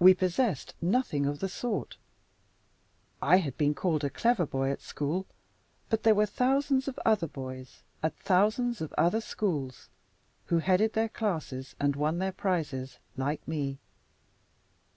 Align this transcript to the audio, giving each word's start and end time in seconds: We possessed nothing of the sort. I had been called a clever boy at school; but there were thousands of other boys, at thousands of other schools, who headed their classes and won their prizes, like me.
We 0.00 0.14
possessed 0.14 0.74
nothing 0.82 1.26
of 1.26 1.38
the 1.38 1.48
sort. 1.48 1.96
I 3.22 3.36
had 3.36 3.56
been 3.56 3.72
called 3.72 4.02
a 4.02 4.10
clever 4.10 4.46
boy 4.46 4.72
at 4.72 4.80
school; 4.80 5.26
but 5.88 6.02
there 6.02 6.16
were 6.16 6.26
thousands 6.26 6.88
of 6.88 6.98
other 7.06 7.28
boys, 7.28 7.84
at 8.02 8.16
thousands 8.16 8.80
of 8.80 8.92
other 8.98 9.20
schools, 9.20 9.90
who 10.46 10.58
headed 10.58 10.94
their 10.94 11.08
classes 11.08 11.76
and 11.78 11.94
won 11.94 12.18
their 12.18 12.32
prizes, 12.32 12.98
like 13.16 13.46
me. 13.46 13.78